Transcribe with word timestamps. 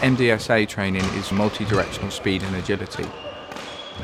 MDSA 0.00 0.66
training 0.66 1.04
is 1.16 1.30
multi-directional 1.30 2.10
speed 2.10 2.42
and 2.42 2.56
agility. 2.56 3.04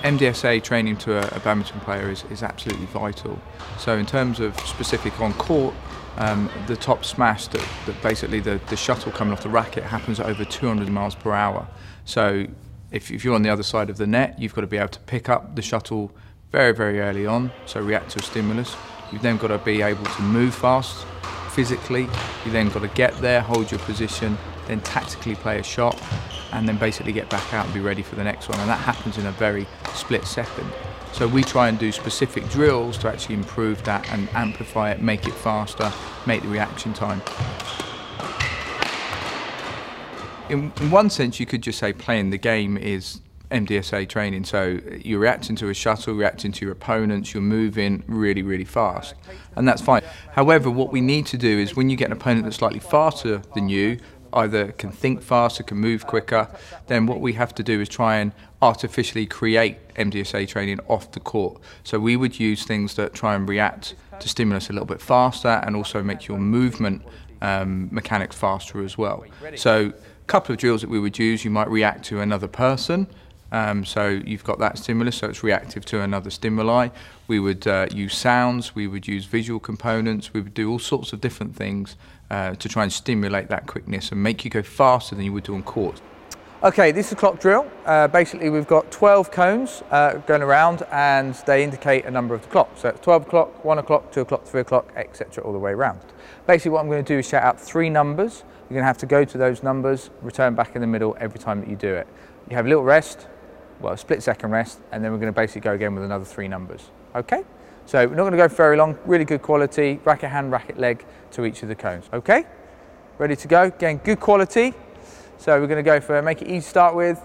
MDSA 0.03 0.63
training 0.63 0.99
to 0.99 1.17
a, 1.17 1.37
a 1.37 1.41
badminton 1.41 1.81
player 1.81 2.11
is, 2.11 2.23
is 2.25 2.43
absolutely 2.43 2.85
vital. 2.87 3.41
So 3.79 3.97
in 3.97 4.05
terms 4.05 4.39
of 4.39 4.59
specific 4.61 5.19
on 5.23 5.33
court, 5.35 5.75
um, 6.19 6.51
the 6.67 6.77
top 6.77 7.03
smash 7.07 7.49
that, 7.49 7.67
that 7.87 8.03
basically 8.03 8.41
the, 8.41 8.61
the 8.69 8.77
shuttle 8.77 9.11
coming 9.11 9.33
off 9.33 9.43
the 9.43 9.49
racket 9.49 9.85
happens 9.85 10.21
at 10.21 10.27
over 10.27 10.45
200 10.45 10.87
miles 10.91 11.15
per 11.15 11.33
hour. 11.33 11.67
So 12.05 12.47
if, 12.91 13.11
if 13.11 13.25
you're 13.25 13.35
on 13.35 13.43
the 13.43 13.51
other 13.51 13.63
side 13.63 13.89
of 13.89 13.97
the 13.97 14.07
net, 14.07 14.39
you've 14.39 14.55
got 14.55 14.61
to 14.61 14.67
be 14.67 14.77
able 14.77 14.89
to 14.89 15.01
pick 15.01 15.31
up 15.31 15.57
the 15.57 15.63
shuttle 15.63 16.13
very, 16.53 16.73
very 16.73 17.01
early 17.01 17.25
on, 17.25 17.51
so 17.65 17.81
react 17.81 18.11
to 18.11 18.19
a 18.19 18.23
stimulus. 18.23 18.77
You've 19.11 19.23
then 19.23 19.39
got 19.39 19.49
to 19.49 19.59
be 19.59 19.81
able 19.81 20.05
to 20.05 20.23
move 20.23 20.55
fast 20.55 21.07
physically. 21.53 22.07
You 22.45 22.51
then 22.53 22.69
got 22.69 22.83
to 22.83 22.89
get 22.89 23.15
there, 23.23 23.41
hold 23.41 23.71
your 23.71 23.81
position, 23.81 24.37
then 24.67 24.81
tactically 24.81 25.35
play 25.35 25.59
a 25.59 25.63
shot, 25.63 26.01
and 26.53 26.69
then 26.69 26.77
basically 26.79 27.13
get 27.13 27.29
back 27.31 27.53
out 27.53 27.65
and 27.65 27.75
be 27.75 27.81
ready 27.81 28.03
for 28.03 28.15
the 28.15 28.25
next 28.25 28.49
one. 28.49 28.59
And 28.61 28.69
that 28.69 28.81
happens 28.81 29.19
in 29.19 29.27
a 29.27 29.33
very 29.33 29.67
split 29.95 30.25
second. 30.25 30.71
So 31.13 31.27
we 31.27 31.43
try 31.43 31.69
and 31.69 31.79
do 31.79 31.93
specific 31.93 32.49
drills 32.51 32.99
to 32.99 33.09
actually 33.09 33.37
improve 33.37 33.83
that 33.85 34.11
and 34.13 34.29
amplify 34.35 34.91
it, 34.91 35.01
make 35.01 35.27
it 35.27 35.35
faster, 35.35 35.91
make 36.27 36.43
the 36.43 36.49
reaction 36.49 36.93
time. 36.93 37.23
In, 40.49 40.73
in 40.81 40.91
one 40.91 41.11
sense, 41.11 41.41
you 41.41 41.47
could 41.47 41.63
just 41.63 41.79
say 41.79 41.93
playing 41.93 42.31
the 42.31 42.39
game 42.39 42.77
is 42.77 43.21
MDSA 43.51 44.09
training. 44.09 44.45
So 44.45 44.81
you're 45.03 45.21
reacting 45.21 45.57
to 45.57 45.69
a 45.69 45.75
shuttle, 45.75 46.15
reacting 46.15 46.53
to 46.53 46.65
your 46.65 46.73
opponents, 46.73 47.33
you're 47.33 47.43
moving 47.43 48.03
really, 48.07 48.43
really 48.43 48.65
fast. 48.65 49.15
And 49.55 49.67
that's 49.67 49.83
fine. 49.83 50.03
However, 50.33 50.71
what 50.71 50.93
we 50.93 51.01
need 51.01 51.27
to 51.27 51.39
do 51.39 51.59
is 51.59 51.77
when 51.77 51.89
you 51.89 51.97
get 51.97 52.07
an 52.07 52.13
opponent 52.13 52.45
that's 52.45 52.57
slightly 52.57 52.81
faster 52.81 53.41
than 53.55 53.69
you, 53.69 53.99
either 54.33 54.73
can 54.73 54.91
think 54.91 55.23
faster, 55.23 55.63
can 55.63 55.79
move 55.79 56.07
quicker, 56.07 56.49
then 56.87 57.07
what 57.07 57.21
we 57.21 57.35
have 57.35 57.55
to 57.57 57.63
do 57.63 57.81
is 57.81 57.89
try 57.89 58.17
and 58.17 58.33
artificially 58.63 59.27
create 59.27 59.77
MDSA 59.95 60.49
training 60.49 60.81
off 60.89 61.13
the 61.13 61.21
court. 61.21 61.61
So 61.85 61.99
we 61.99 62.17
would 62.17 62.39
use 62.39 62.65
things 62.65 62.95
that 62.95 63.15
try 63.15 63.35
and 63.35 63.49
react 63.49 63.95
to 64.21 64.29
stimulus 64.29 64.71
a 64.71 64.73
little 64.73 64.87
bit 64.87 65.01
faster 65.01 65.61
and 65.65 65.77
also 65.77 66.03
make 66.03 66.27
your 66.27 66.39
movement 66.39 67.03
um, 67.43 67.89
mechanics 67.91 68.37
faster 68.37 68.83
as 68.83 68.97
well. 68.97 69.25
So 69.57 69.93
a 69.93 70.27
couple 70.27 70.53
of 70.53 70.59
drills 70.59 70.81
that 70.81 70.91
we 70.91 70.99
would 70.99 71.19
use, 71.19 71.45
you 71.45 71.51
might 71.51 71.69
react 71.69 72.05
to 72.07 72.21
another 72.21 72.49
person, 72.49 73.07
um, 73.53 73.85
so 73.85 74.09
you've 74.09 74.45
got 74.45 74.59
that 74.59 74.79
stimulus, 74.79 75.17
so 75.17 75.29
it's 75.29 75.43
reactive 75.43 75.85
to 75.87 76.01
another 76.01 76.31
stimuli. 76.31 76.89
We 77.29 77.41
would 77.41 77.67
uh, 77.67 77.87
use 77.93 78.17
sounds, 78.17 78.75
we 78.75 78.87
would 78.87 79.07
use 79.07 79.25
visual 79.25 79.61
components, 79.61 80.33
we 80.33 80.41
would 80.41 80.55
do 80.55 80.71
all 80.71 80.79
sorts 80.79 81.13
of 81.13 81.21
different 81.21 81.55
things 81.55 81.97
uh, 82.31 82.55
to 82.57 82.69
try 82.69 82.83
and 82.83 82.93
stimulate 82.93 83.49
that 83.49 83.67
quickness 83.67 84.11
and 84.11 84.23
make 84.23 84.45
you 84.45 84.51
go 84.51 84.63
faster 84.63 85.15
than 85.15 85.25
you 85.25 85.33
would 85.33 85.45
do 85.45 85.55
on 85.55 85.63
court. 85.63 86.01
Okay, 86.63 86.91
this 86.91 87.09
is 87.09 87.13
a 87.13 87.17
clock 87.17 87.39
drill. 87.39 87.71
Uh, 87.85 88.09
basically, 88.09 88.49
we've 88.49 88.67
got 88.67 88.91
12 88.91 89.31
cones 89.31 89.83
uh, 89.91 90.15
going 90.27 90.41
around 90.41 90.83
and 90.91 91.35
they 91.47 91.63
indicate 91.63 92.07
a 92.07 92.11
number 92.11 92.35
of 92.35 92.43
the 92.43 92.49
clock. 92.49 92.71
So 92.77 92.89
it's 92.89 93.01
12 93.01 93.27
o'clock, 93.27 93.65
1 93.65 93.79
o'clock, 93.79 94.11
2 94.11 94.23
o'clock, 94.23 94.45
3 94.47 94.63
o'clock, 94.63 94.91
etc. 94.97 95.45
all 95.45 95.53
the 95.53 95.59
way 95.59 95.73
around. 95.73 96.01
Basically, 96.47 96.71
what 96.71 96.81
I'm 96.81 96.89
going 96.89 97.05
to 97.05 97.15
do 97.15 97.19
is 97.19 97.29
shout 97.29 97.43
out 97.43 97.61
three 97.61 97.91
numbers. 97.91 98.43
You're 98.63 98.77
going 98.77 98.83
to 98.83 98.87
have 98.87 98.99
to 98.99 99.07
go 99.07 99.25
to 99.25 99.39
those 99.39 99.63
numbers, 99.63 100.11
return 100.23 100.55
back 100.55 100.75
in 100.75 100.81
the 100.81 100.87
middle 100.87 101.15
every 101.21 101.39
time 101.39 101.61
that 101.61 101.69
you 101.69 101.77
do 101.77 101.95
it. 101.95 102.09
You 102.49 102.57
have 102.57 102.65
a 102.65 102.69
little 102.69 102.85
rest, 102.85 103.29
well, 103.81 103.97
split 103.97 104.23
second 104.23 104.51
rest, 104.51 104.81
and 104.93 105.05
then 105.05 105.13
we're 105.13 105.19
going 105.19 105.33
to 105.33 105.37
basically 105.37 105.63
go 105.63 105.73
again 105.73 105.95
with 105.95 106.05
another 106.05 106.25
three 106.25 106.49
numbers. 106.49 106.91
Okay? 107.15 107.45
So 107.87 108.07
we're 108.07 108.15
not 108.15 108.23
going 108.23 108.33
to 108.33 108.39
go 108.39 108.49
very 108.49 108.77
long, 108.77 108.99
really 109.05 109.25
good 109.25 109.43
quality, 109.43 110.01
racket 110.05 110.31
hand, 110.31 110.51
racket 110.51 110.79
leg 110.79 111.05
to 111.33 111.45
each 111.45 111.63
of 111.63 111.69
the 111.69 111.75
cones. 111.75 112.05
Okay? 112.13 112.45
Ready 113.19 113.37
to 113.37 113.49
go? 113.49 113.65
Again, 113.65 113.99
good 114.03 114.21
quality. 114.21 114.75
So 115.39 115.61
we're 115.61 115.67
going 115.67 115.85
to 115.85 115.89
go 115.89 116.01
for, 116.01 116.21
make 116.23 116.43
it 116.43 116.49
easy 116.49 116.61
to 116.61 116.69
start 116.69 116.95
with, 116.95 117.21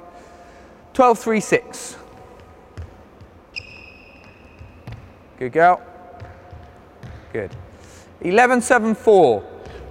12, 0.94 1.20
3, 1.20 1.40
6. 1.40 1.96
Good 5.40 5.52
girl. 5.54 5.82
Good. 7.34 7.56
11, 8.22 8.62
7, 8.62 8.94
4. 8.94 9.44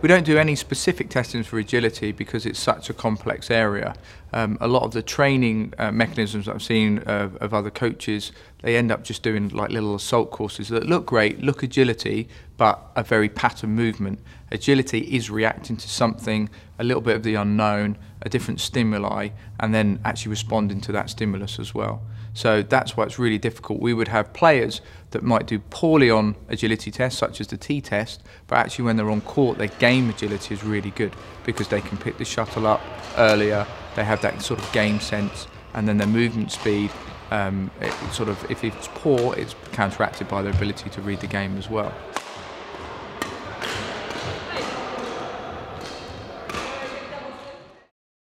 We 0.02 0.08
don't 0.08 0.24
do 0.24 0.38
any 0.38 0.56
specific 0.56 1.10
testing 1.10 1.42
for 1.42 1.58
agility 1.58 2.10
because 2.10 2.46
it's 2.46 2.58
such 2.58 2.88
a 2.88 2.94
complex 2.94 3.50
area. 3.50 3.94
Um, 4.32 4.56
a 4.58 4.66
lot 4.66 4.84
of 4.84 4.92
the 4.92 5.02
training 5.02 5.74
uh, 5.76 5.92
mechanisms 5.92 6.48
I've 6.48 6.62
seen 6.62 7.00
of, 7.00 7.36
of 7.36 7.52
other 7.52 7.70
coaches, 7.70 8.32
they 8.62 8.76
end 8.76 8.92
up 8.92 9.04
just 9.04 9.22
doing 9.22 9.48
like 9.48 9.70
little 9.70 9.94
assault 9.94 10.30
courses 10.30 10.68
that 10.68 10.86
look 10.86 11.06
great, 11.06 11.40
look 11.40 11.62
agility, 11.62 12.28
but 12.56 12.90
a 12.96 13.02
very 13.02 13.28
pattern 13.28 13.70
movement. 13.70 14.20
Agility 14.52 15.00
is 15.14 15.30
reacting 15.30 15.76
to 15.76 15.88
something, 15.88 16.50
a 16.78 16.84
little 16.84 17.00
bit 17.00 17.16
of 17.16 17.22
the 17.22 17.34
unknown, 17.34 17.96
a 18.22 18.28
different 18.28 18.60
stimuli, 18.60 19.28
and 19.58 19.74
then 19.74 20.00
actually 20.04 20.30
responding 20.30 20.80
to 20.82 20.92
that 20.92 21.08
stimulus 21.08 21.58
as 21.58 21.74
well. 21.74 22.02
So 22.32 22.62
that's 22.62 22.96
why 22.96 23.04
it's 23.04 23.18
really 23.18 23.38
difficult. 23.38 23.80
We 23.80 23.94
would 23.94 24.08
have 24.08 24.32
players 24.32 24.80
that 25.10 25.22
might 25.22 25.46
do 25.46 25.58
poorly 25.58 26.10
on 26.10 26.36
agility 26.48 26.90
tests, 26.90 27.18
such 27.18 27.40
as 27.40 27.48
the 27.48 27.56
T 27.56 27.80
test, 27.80 28.22
but 28.46 28.58
actually 28.58 28.84
when 28.84 28.96
they're 28.96 29.10
on 29.10 29.20
court, 29.22 29.58
their 29.58 29.68
game 29.68 30.10
agility 30.10 30.54
is 30.54 30.62
really 30.62 30.90
good 30.90 31.12
because 31.44 31.68
they 31.68 31.80
can 31.80 31.98
pick 31.98 32.18
the 32.18 32.24
shuttle 32.24 32.66
up 32.66 32.80
earlier, 33.16 33.66
they 33.96 34.04
have 34.04 34.22
that 34.22 34.42
sort 34.42 34.60
of 34.60 34.72
game 34.72 35.00
sense, 35.00 35.48
and 35.74 35.88
then 35.88 35.98
their 35.98 36.06
movement 36.06 36.52
speed, 36.52 36.90
um, 37.30 37.70
it 37.80 37.92
sort 38.12 38.28
of, 38.28 38.50
if 38.50 38.64
it's 38.64 38.88
poor, 38.94 39.34
it's 39.36 39.54
counteracted 39.72 40.28
by 40.28 40.42
their 40.42 40.52
ability 40.52 40.90
to 40.90 41.00
read 41.00 41.20
the 41.20 41.26
game 41.26 41.56
as 41.56 41.70
well. 41.70 41.92